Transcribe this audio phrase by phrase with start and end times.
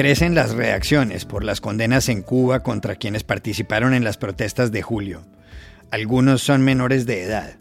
[0.00, 4.80] Crecen las reacciones por las condenas en Cuba contra quienes participaron en las protestas de
[4.80, 5.20] julio.
[5.90, 7.58] Algunos son menores de edad.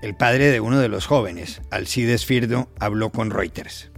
[0.00, 3.90] El padre de uno de los jóvenes, Alcides Firdo, habló con Reuters.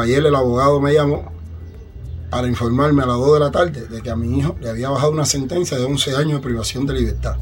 [0.00, 1.30] ayer el abogado me llamó
[2.30, 4.88] para informarme a las 2 de la tarde de que a mi hijo le había
[4.88, 7.36] bajado una sentencia de 11 años de privación de libertad.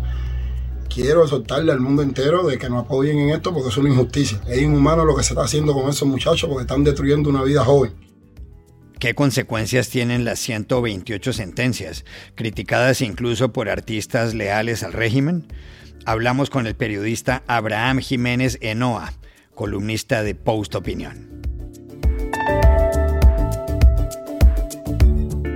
[0.93, 4.40] Quiero exhortarle al mundo entero de que no apoyen en esto porque es una injusticia.
[4.49, 7.64] Es inhumano lo que se está haciendo con esos muchachos porque están destruyendo una vida
[7.64, 8.10] joven.
[9.00, 12.04] ¿Qué consecuencias tienen las 128 sentencias,
[12.35, 15.46] criticadas incluso por artistas leales al régimen?
[16.04, 19.14] Hablamos con el periodista Abraham Jiménez Enoa,
[19.55, 21.41] columnista de Post Opinión.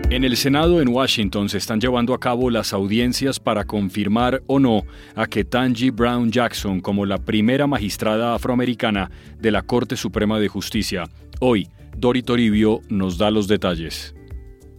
[0.09, 4.59] En el Senado en Washington se están llevando a cabo las audiencias para confirmar o
[4.59, 10.49] no a Ketanji Brown Jackson como la primera magistrada afroamericana de la Corte Suprema de
[10.49, 11.11] Justicia.
[11.40, 14.14] Hoy, Dori Toribio nos da los detalles.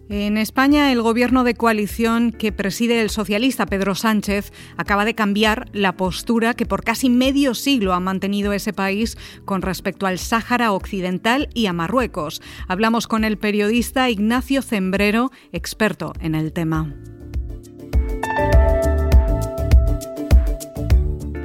[0.08, 5.68] En España, el gobierno de coalición que preside el socialista Pedro Sánchez acaba de cambiar
[5.74, 10.74] la postura que por casi medio siglo ha mantenido ese país con respecto al Sáhara
[10.74, 12.44] Occidental y a Marruecos.
[12.68, 16.94] Hablamos con el periodista Ignacio Zembrero, experto en el tema.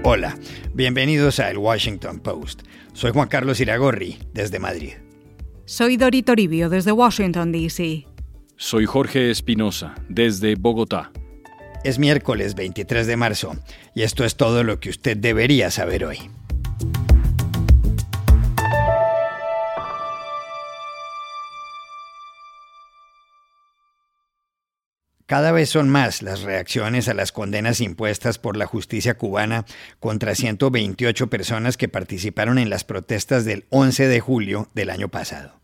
[0.05, 0.37] Hola,
[0.75, 2.63] bienvenidos a El Washington Post.
[2.93, 4.95] Soy Juan Carlos Iragorri, desde Madrid.
[5.71, 8.05] Soy Dori Toribio, desde Washington, D.C.
[8.57, 11.13] Soy Jorge Espinosa, desde Bogotá.
[11.85, 13.55] Es miércoles 23 de marzo
[13.95, 16.29] y esto es todo lo que usted debería saber hoy.
[25.27, 29.65] Cada vez son más las reacciones a las condenas impuestas por la justicia cubana
[30.01, 35.60] contra 128 personas que participaron en las protestas del 11 de julio del año pasado.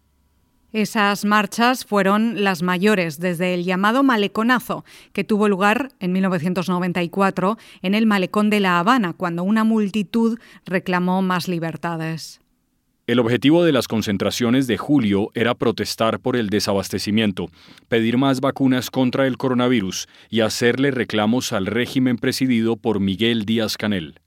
[0.72, 7.94] Esas marchas fueron las mayores desde el llamado maleconazo, que tuvo lugar en 1994 en
[7.94, 12.40] el malecón de La Habana, cuando una multitud reclamó más libertades.
[13.06, 17.46] El objetivo de las concentraciones de julio era protestar por el desabastecimiento,
[17.86, 23.76] pedir más vacunas contra el coronavirus y hacerle reclamos al régimen presidido por Miguel Díaz
[23.76, 24.18] Canel.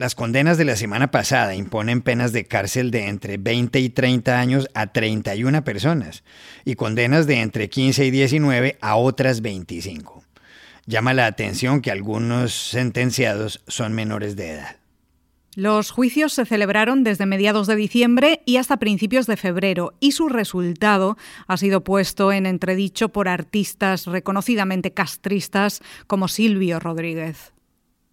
[0.00, 4.40] Las condenas de la semana pasada imponen penas de cárcel de entre 20 y 30
[4.40, 6.24] años a 31 personas
[6.64, 10.24] y condenas de entre 15 y 19 a otras 25.
[10.86, 14.76] Llama la atención que algunos sentenciados son menores de edad.
[15.54, 20.30] Los juicios se celebraron desde mediados de diciembre y hasta principios de febrero y su
[20.30, 27.52] resultado ha sido puesto en entredicho por artistas reconocidamente castristas como Silvio Rodríguez.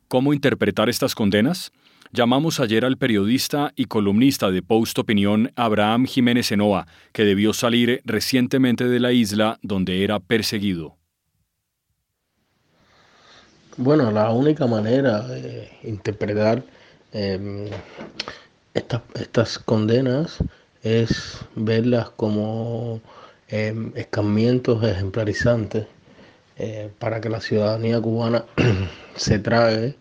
[0.07, 1.73] ¿Cómo interpretar estas condenas?
[2.13, 8.01] Llamamos ayer al periodista y columnista de Post Opinión Abraham Jiménez Enoa, que debió salir
[8.05, 10.95] recientemente de la isla donde era perseguido.
[13.75, 16.63] Bueno, la única manera de interpretar
[17.11, 17.65] em,
[18.73, 20.37] estas condenas
[20.83, 23.01] es verlas como
[23.49, 25.85] eh, escarmientos ejemplarizantes
[26.59, 28.45] eh, para que la ciudadanía cubana
[29.15, 29.95] se trague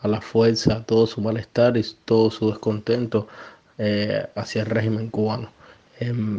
[0.00, 3.26] a la fuerza todo su malestar y todo su descontento
[3.78, 5.50] eh, hacia el régimen cubano.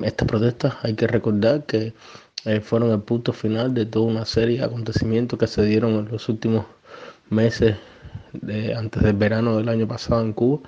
[0.04, 1.94] Estas protestas hay que recordar que
[2.46, 6.08] eh, fueron el punto final de toda una serie de acontecimientos que se dieron en
[6.10, 6.66] los últimos
[7.30, 7.76] meses
[8.34, 10.62] de, antes del verano del año pasado en Cuba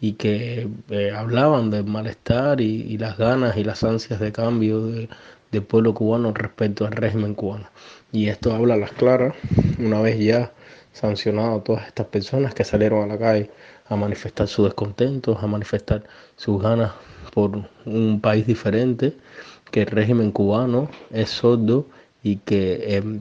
[0.00, 0.68] y que
[1.16, 6.86] hablaban del malestar y, las ganas y las ansias de cambio del pueblo cubano respecto
[6.86, 7.66] al régimen cubano.
[8.12, 9.34] Y esto habla a las claras,
[9.78, 10.52] una vez ya
[10.92, 13.50] sancionado a todas estas personas que salieron a la calle
[13.88, 16.04] a manifestar su descontento, a manifestar
[16.36, 16.92] sus ganas
[17.32, 19.14] por un país diferente,
[19.70, 21.86] que el régimen cubano es sordo
[22.22, 23.20] y que em,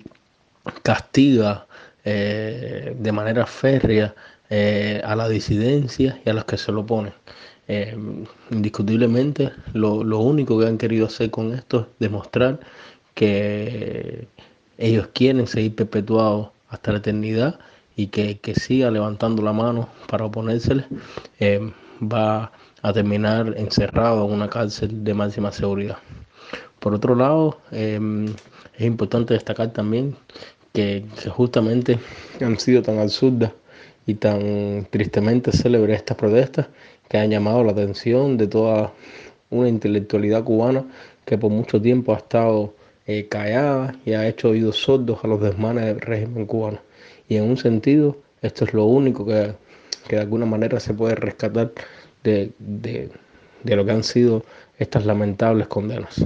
[0.83, 1.67] castiga
[2.05, 4.15] eh, de manera férrea
[4.49, 7.13] eh, a la disidencia y a los que se lo oponen.
[7.67, 12.59] Em, indiscutiblemente, lo, lo único que han querido hacer con esto es demostrar
[13.15, 14.27] que
[14.77, 17.59] ellos quieren seguir perpetuados hasta la eternidad
[17.95, 20.85] y que, que siga levantando la mano para oponérsele,
[21.39, 22.51] eh, va
[22.81, 25.97] a terminar encerrado en una cárcel de máxima seguridad.
[26.79, 28.27] Por otro lado, em,
[28.77, 30.15] es importante destacar también
[30.73, 31.97] que, justamente
[32.41, 33.51] han sido tan absurdas
[34.05, 36.67] y tan tristemente célebres estas protestas
[37.09, 38.93] que han llamado la atención de toda
[39.49, 40.85] una intelectualidad cubana
[41.25, 42.75] que por mucho tiempo ha estado
[43.07, 46.79] eh, callada y ha hecho oídos sordos a los desmanes del régimen cubano.
[47.27, 49.55] Y en un sentido, esto es lo único que
[50.07, 51.71] que de alguna manera se puede rescatar
[52.23, 54.43] de, de lo que han sido
[54.77, 56.25] estas lamentables condenas.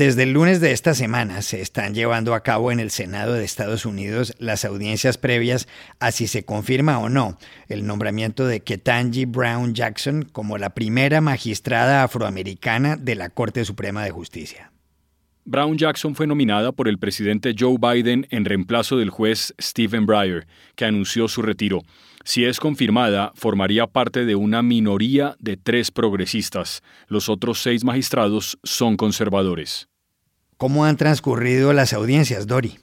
[0.00, 3.44] Desde el lunes de esta semana se están llevando a cabo en el Senado de
[3.44, 5.68] Estados Unidos las audiencias previas
[5.98, 7.36] a si se confirma o no
[7.68, 14.02] el nombramiento de Ketanji Brown Jackson como la primera magistrada afroamericana de la Corte Suprema
[14.02, 14.72] de Justicia.
[15.44, 20.46] Brown Jackson fue nominada por el presidente Joe Biden en reemplazo del juez Stephen Breyer,
[20.76, 21.82] que anunció su retiro.
[22.24, 26.82] Si es confirmada, formaría parte de una minoría de tres progresistas.
[27.06, 29.89] Los otros seis magistrados son conservadores.
[30.60, 32.80] ¿Cómo han transcurrido las audiencias, Dori?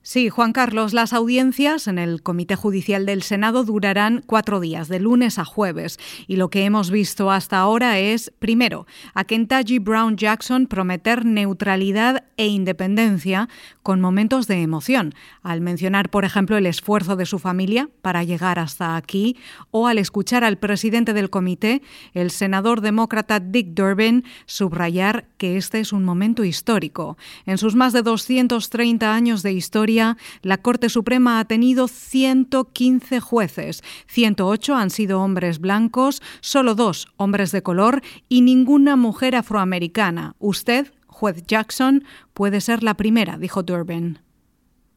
[0.00, 4.98] Sí, Juan Carlos, las audiencias en el Comité Judicial del Senado durarán cuatro días, de
[4.98, 5.98] lunes a jueves.
[6.26, 12.24] Y lo que hemos visto hasta ahora es, primero, a Kentucky Brown Jackson prometer neutralidad
[12.38, 13.50] e independencia
[13.88, 18.58] con momentos de emoción, al mencionar, por ejemplo, el esfuerzo de su familia para llegar
[18.58, 19.38] hasta aquí,
[19.70, 21.80] o al escuchar al presidente del comité,
[22.12, 27.16] el senador demócrata Dick Durbin, subrayar que este es un momento histórico.
[27.46, 33.82] En sus más de 230 años de historia, la Corte Suprema ha tenido 115 jueces.
[34.08, 40.36] 108 han sido hombres blancos, solo dos hombres de color y ninguna mujer afroamericana.
[40.38, 42.04] Usted, juez Jackson,
[42.34, 44.18] puede ser la primera, dijo Durbin.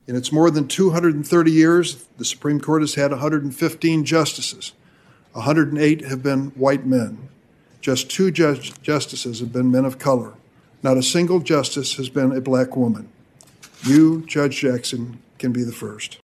[0.07, 4.73] In its more than 230 years, the Supreme Court has had 115 justices.
[5.33, 7.29] 108 have been white men.
[7.81, 10.33] Just two justices have been men of color.
[10.83, 13.09] Not a single justice has been a black woman.
[13.83, 16.17] You, Judge Jackson, can be the first.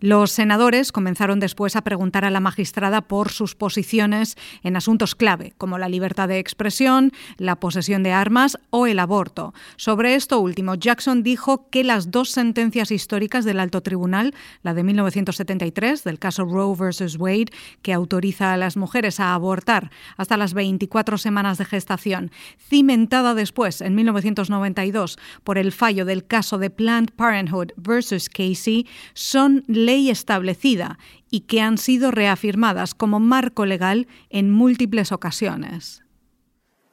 [0.00, 5.54] Los senadores comenzaron después a preguntar a la magistrada por sus posiciones en asuntos clave,
[5.58, 9.54] como la libertad de expresión, la posesión de armas o el aborto.
[9.74, 14.84] Sobre esto último, Jackson dijo que las dos sentencias históricas del alto tribunal, la de
[14.84, 17.50] 1973 del caso Roe versus Wade,
[17.82, 23.80] que autoriza a las mujeres a abortar hasta las 24 semanas de gestación, cimentada después
[23.80, 30.98] en 1992 por el fallo del caso de Planned Parenthood versus Casey, son ley establecida
[31.30, 36.02] y que han sido reafirmadas como marco legal en múltiples ocasiones.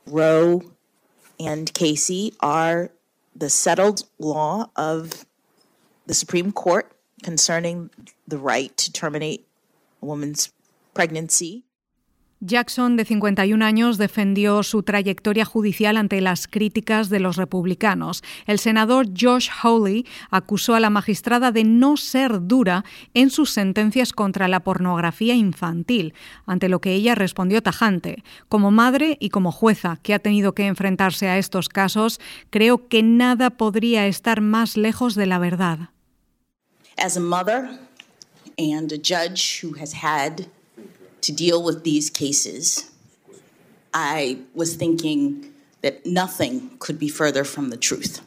[0.05, 0.61] Roe
[1.37, 2.91] and Casey are
[3.37, 5.25] the settled law of
[6.07, 7.89] the Supreme Court concerning
[8.25, 9.45] the right to terminate
[10.01, 10.53] a woman's
[10.93, 11.65] pregnancy.
[12.41, 18.23] Jackson, de 51 años, defendió su trayectoria judicial ante las críticas de los republicanos.
[18.45, 22.83] El senador Josh Hawley acusó a la magistrada de no ser dura
[23.13, 26.13] en sus sentencias contra la pornografía infantil,
[26.45, 28.23] ante lo que ella respondió tajante.
[28.49, 33.01] Como madre y como jueza que ha tenido que enfrentarse a estos casos, creo que
[33.01, 35.89] nada podría estar más lejos de la verdad.
[41.25, 42.91] To deal with these cases,
[43.93, 48.21] I was thinking that nothing could be further from the truth.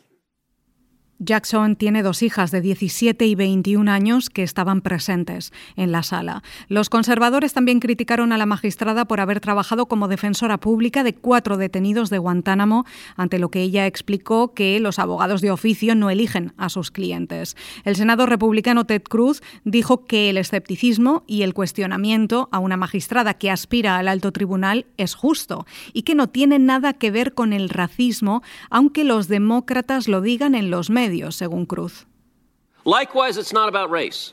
[1.21, 6.45] Jackson tiene dos hijas de 17 y 21 años que estaban presentes en la sala.
[6.69, 11.57] Los conservadores también criticaron a la magistrada por haber trabajado como defensora pública de cuatro
[11.57, 12.85] detenidos de Guantánamo,
[13.17, 17.57] ante lo que ella explicó que los abogados de oficio no eligen a sus clientes.
[17.85, 23.35] El senador republicano Ted Cruz dijo que el escepticismo y el cuestionamiento a una magistrada
[23.35, 27.53] que aspira al alto tribunal es justo y que no tiene nada que ver con
[27.53, 32.05] el racismo, aunque los demócratas lo digan en los medios medios, según Cruz.
[32.85, 34.33] Likewise, it's not about race.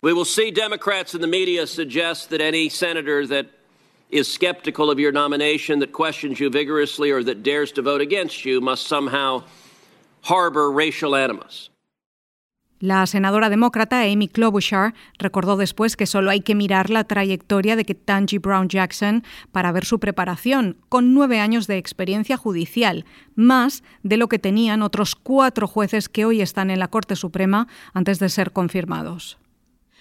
[0.00, 3.46] We will see Democrats in the media suggest that any senator that
[4.10, 8.44] is skeptical of your nomination, that questions you vigorously, or that dares to vote against
[8.44, 9.44] you must somehow
[10.22, 11.68] harbor racial animus.
[12.80, 17.84] La senadora demócrata Amy Klobuchar recordó después que solo hay que mirar la trayectoria de
[17.84, 23.04] Ketanji Brown Jackson para ver su preparación, con nueve años de experiencia judicial,
[23.34, 27.66] más de lo que tenían otros cuatro jueces que hoy están en la Corte Suprema
[27.94, 29.38] antes de ser confirmados.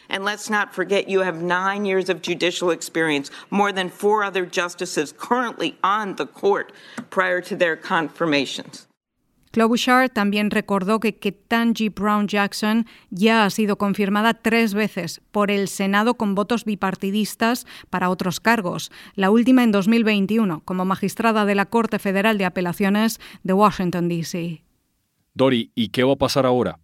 [0.10, 4.46] And let's not forget you have nine years of judicial experience, more than four other
[4.46, 6.72] justices currently on the court
[7.10, 8.88] prior to their confirmations.
[9.58, 15.68] Klobuchar también recordó que Ketanji Brown Jackson ya ha sido confirmada tres veces por el
[15.68, 21.66] Senado con votos bipartidistas para otros cargos, la última en 2021 como magistrada de la
[21.66, 24.64] Corte Federal de Apelaciones de Washington, D.C.
[25.34, 26.78] Dori, ¿y qué va a pasar ahora?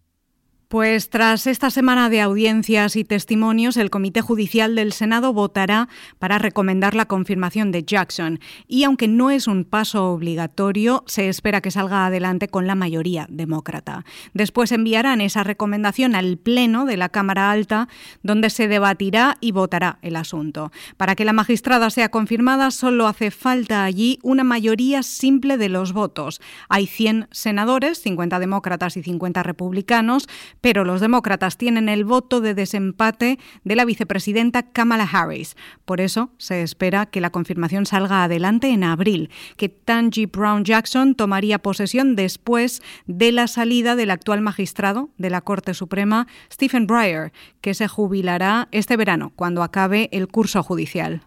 [0.74, 5.88] Pues tras esta semana de audiencias y testimonios, el Comité Judicial del Senado votará
[6.18, 8.40] para recomendar la confirmación de Jackson.
[8.68, 13.28] Y aunque no es un paso obligatorio, se espera que salga adelante con la mayoría
[13.30, 14.04] demócrata.
[14.34, 17.88] Después enviarán esa recomendación al Pleno de la Cámara Alta,
[18.24, 20.72] donde se debatirá y votará el asunto.
[20.98, 25.94] Para que la magistrada sea confirmada, solo hace falta allí una mayoría simple de los
[25.94, 26.42] votos.
[26.68, 30.28] Hay 100 senadores, 50 demócratas y 50 republicanos,
[30.64, 35.58] pero los demócratas tienen el voto de desempate de la vicepresidenta Kamala Harris.
[35.84, 41.16] Por eso se espera que la confirmación salga adelante en abril, que Tangi Brown Jackson
[41.16, 47.34] tomaría posesión después de la salida del actual magistrado de la Corte Suprema, Stephen Breyer,
[47.60, 51.24] que se jubilará este verano cuando acabe el curso judicial.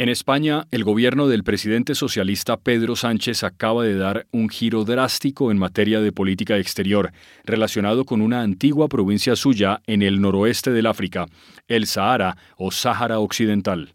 [0.00, 5.50] En España, el gobierno del presidente socialista Pedro Sánchez acaba de dar un giro drástico
[5.50, 7.10] en materia de política exterior,
[7.42, 11.26] relacionado con una antigua provincia suya en el noroeste del África,
[11.66, 13.92] el Sahara o Sáhara Occidental.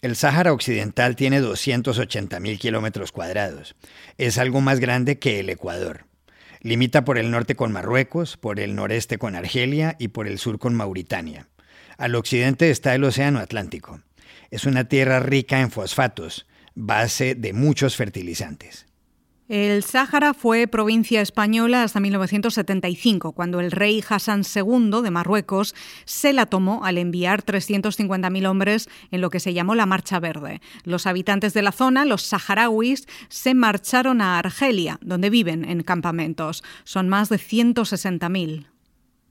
[0.00, 3.76] El Sáhara Occidental tiene 280.000 kilómetros cuadrados.
[4.16, 6.06] Es algo más grande que el Ecuador.
[6.62, 10.58] Limita por el norte con Marruecos, por el noreste con Argelia y por el sur
[10.58, 11.46] con Mauritania.
[11.98, 14.00] Al occidente está el Océano Atlántico.
[14.50, 18.86] Es una tierra rica en fosfatos, base de muchos fertilizantes.
[19.48, 25.72] El Sáhara fue provincia española hasta 1975, cuando el rey Hassan II de Marruecos
[26.04, 30.60] se la tomó al enviar 350.000 hombres en lo que se llamó la Marcha Verde.
[30.82, 36.64] Los habitantes de la zona, los saharauis, se marcharon a Argelia, donde viven en campamentos.
[36.82, 38.66] Son más de 160.000.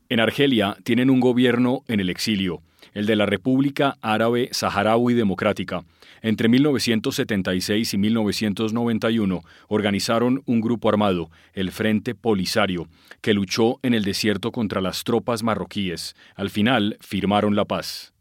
[0.08, 2.62] En Argelia tienen un gobierno en el exilio
[2.96, 5.84] el de la República Árabe Saharaui Democrática.
[6.24, 12.88] Entre 1976 y 1991 organizaron un grupo armado, el Frente Polisario,
[13.22, 16.16] que luchó en el desierto contra las tropas marroquíes.
[16.34, 18.14] Al final firmaron la paz.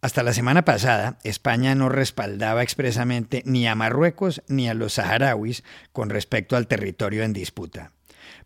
[0.00, 5.62] Hasta la semana pasada, España no respaldaba expresamente ni a Marruecos ni a los saharauis
[5.92, 7.92] con respecto al territorio en disputa.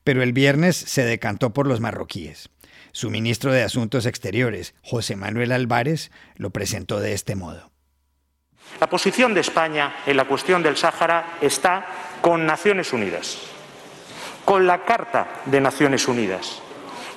[0.04, 2.50] Pero el viernes se decantó por los marroquíes.
[2.92, 7.70] Su ministro de Asuntos Exteriores, José Manuel Álvarez, lo presentó de este modo.
[8.80, 11.87] La posición de España en la cuestión del Sáhara está
[12.20, 13.38] con Naciones Unidas,
[14.44, 16.62] con la Carta de Naciones Unidas,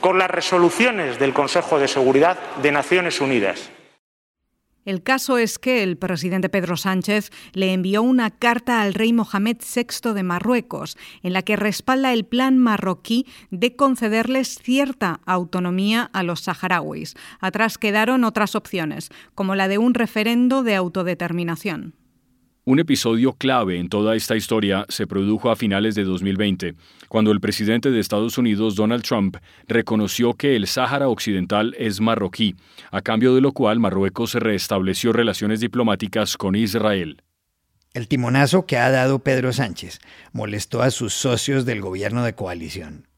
[0.01, 3.69] con las resoluciones del Consejo de Seguridad de Naciones Unidas.
[4.85, 9.57] El caso es que el presidente Pedro Sánchez le envió una carta al rey Mohamed
[9.57, 16.23] VI de Marruecos en la que respalda el plan marroquí de concederles cierta autonomía a
[16.23, 17.15] los saharauis.
[17.39, 21.93] Atrás quedaron otras opciones, como la de un referendo de autodeterminación.
[22.65, 26.75] Un episodio clave en toda esta historia se produjo a finales de 2020,
[27.09, 29.35] cuando el presidente de Estados Unidos, Donald Trump,
[29.67, 32.55] reconoció que el Sáhara Occidental es marroquí,
[32.89, 37.21] a cambio de lo cual Marruecos restableció relaciones diplomáticas con Israel.
[37.93, 39.99] El timonazo que ha dado Pedro Sánchez
[40.31, 43.09] molestó a sus socios del gobierno de coalición.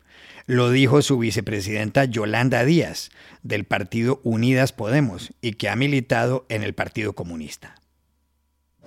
[0.47, 3.11] Lo dijo su vicepresidenta Yolanda Díaz,
[3.43, 7.75] del partido Unidas Podemos, y que ha militado en el Partido Comunista.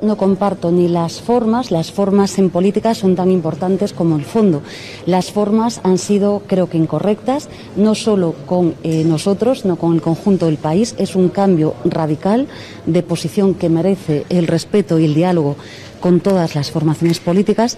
[0.01, 4.63] No comparto ni las formas, las formas en política son tan importantes como el fondo.
[5.07, 10.01] Las formas han sido, creo que, incorrectas, no solo con eh, nosotros, no con el
[10.01, 10.95] conjunto del país.
[10.99, 12.47] Es un cambio radical
[12.87, 15.57] de posición que merece el respeto y el diálogo
[15.99, 17.77] con todas las formaciones políticas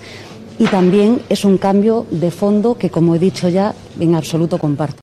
[0.59, 5.01] y también es un cambio de fondo que, como he dicho ya, en absoluto comparto.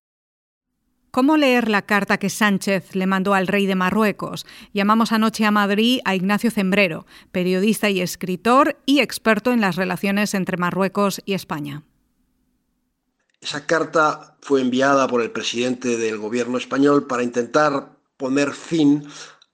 [1.17, 4.45] ¿Cómo leer la carta que Sánchez le mandó al rey de Marruecos?
[4.71, 10.36] Llamamos anoche a Madrid a Ignacio Zembrero, periodista y escritor y experto en las relaciones
[10.36, 11.81] entre Marruecos y España.
[13.41, 19.03] Esa carta fue enviada por el presidente del gobierno español para intentar poner fin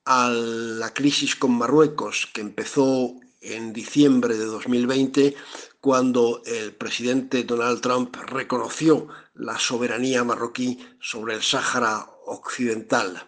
[0.03, 5.33] a la crisis con Marruecos, que empezó en diciembre de 2020
[5.79, 13.27] cuando el presidente Donald Trump reconoció la soberanía marroquí sobre el Sáhara Occidental.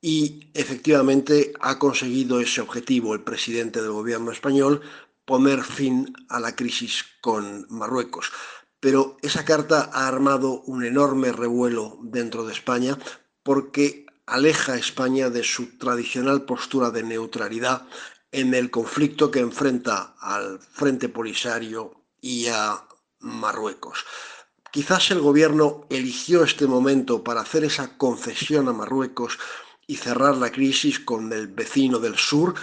[0.00, 4.80] Y efectivamente ha conseguido ese objetivo el presidente del gobierno español,
[5.24, 8.32] poner fin a la crisis con Marruecos.
[8.80, 12.96] Pero esa carta ha armado un enorme revuelo dentro de España
[13.42, 17.86] porque aleja a España de su tradicional postura de neutralidad
[18.30, 22.84] en el conflicto que enfrenta al Frente Polisario y a
[23.20, 24.04] Marruecos.
[24.72, 29.38] Quizás el gobierno eligió este momento para hacer esa concesión a Marruecos
[29.86, 32.54] y cerrar la crisis con el vecino del sur,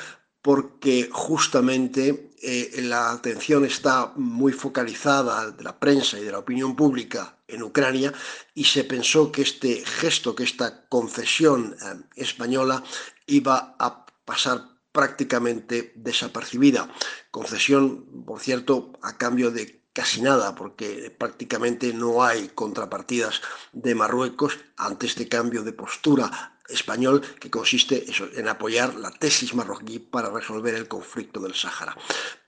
[0.42, 6.76] porque justamente eh, la atención está muy focalizada de la prensa y de la opinión
[6.76, 8.14] pública en Ucrania
[8.54, 12.84] y se pensó que este gesto, que esta concesión eh, española
[13.26, 16.90] iba a pasar prácticamente desapercibida.
[17.32, 24.60] Concesión, por cierto, a cambio de casi nada, porque prácticamente no hay contrapartidas de Marruecos
[24.76, 30.76] ante este cambio de postura español que consiste en apoyar la tesis marroquí para resolver
[30.76, 31.96] el conflicto del Sáhara.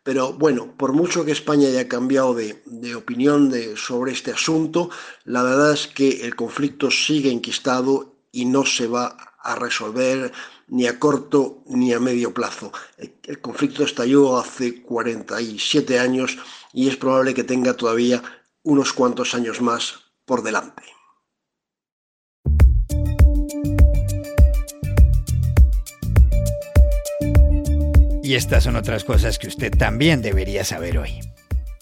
[0.04, 4.90] Pero bueno, por mucho que España haya cambiado de, opinión sobre este asunto,
[5.24, 10.34] la verdad es que el conflicto sigue enquistado y no se va a resolver
[10.68, 12.74] ni a corto ni a medio plazo.
[12.98, 16.38] El conflicto estalló hace 47 años
[16.74, 18.22] y es probable que tenga todavía
[18.64, 20.84] unos cuantos años más por delante.
[28.28, 31.22] Y estas son otras cosas que usted también debería saber hoy.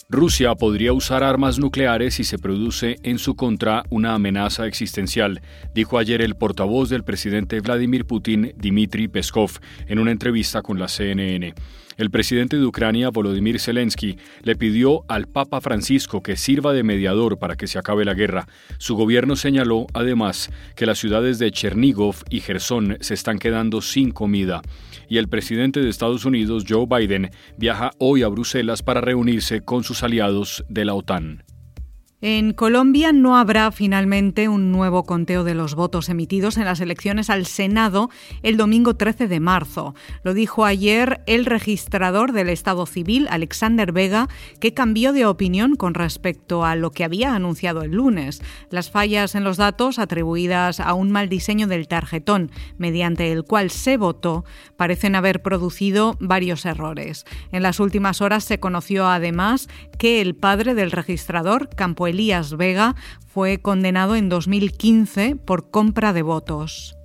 [0.07, 5.41] Rusia podría usar armas nucleares si se produce en su contra una amenaza existencial,
[5.73, 10.87] dijo ayer el portavoz del presidente Vladimir Putin, Dmitry Peskov, en una entrevista con la
[10.87, 11.55] CNN.
[11.97, 17.39] El presidente de Ucrania, Volodymyr Zelensky, le pidió al Papa Francisco que sirva de mediador
[17.39, 18.47] para que se acabe la guerra.
[18.79, 24.11] Su gobierno señaló, además, que las ciudades de Chernigov y Gerson se están quedando sin
[24.11, 24.61] comida.
[25.07, 29.85] Y el presidente de Estados Unidos, Joe Biden, viaja hoy a Bruselas para reunirse con
[29.85, 31.54] sus aliados de la OTAN.
[32.21, 37.29] En Colombia no habrá finalmente un nuevo conteo de los votos emitidos en las elecciones
[37.29, 38.09] al Senado
[38.41, 39.95] el domingo 13 de marzo.
[40.23, 44.29] Lo dijo ayer el registrador del Estado Civil, Alexander Vega,
[44.61, 48.41] que cambió de opinión con respecto a lo que había anunciado el lunes.
[48.69, 53.71] Las fallas en los datos atribuidas a un mal diseño del tarjetón, mediante el cual
[53.71, 54.45] se votó,
[54.77, 57.25] parecen haber producido varios errores.
[57.51, 62.95] En las últimas horas se conoció además que el padre del registrador, Campo Elías Vega
[63.27, 66.95] fue condenado en 2015 por compra de votos.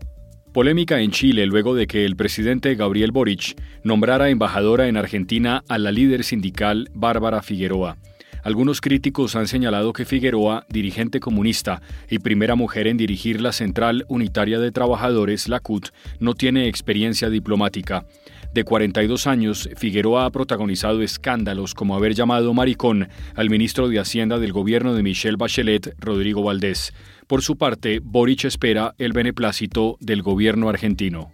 [0.52, 5.78] Polémica en Chile luego de que el presidente Gabriel Boric nombrara embajadora en Argentina a
[5.78, 7.98] la líder sindical Bárbara Figueroa.
[8.42, 14.06] Algunos críticos han señalado que Figueroa, dirigente comunista y primera mujer en dirigir la Central
[14.08, 18.06] Unitaria de Trabajadores, la CUT, no tiene experiencia diplomática
[18.52, 24.38] de 42 años, Figueroa ha protagonizado escándalos como haber llamado maricón al ministro de Hacienda
[24.38, 26.92] del gobierno de Michelle Bachelet, Rodrigo Valdés.
[27.26, 31.32] Por su parte, Boric espera el beneplácito del gobierno argentino.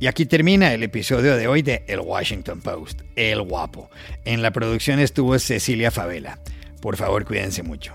[0.00, 3.90] Y aquí termina el episodio de hoy de El Washington Post, El Guapo.
[4.24, 6.40] En la producción estuvo Cecilia Favela.
[6.82, 7.94] Por favor, cuídense mucho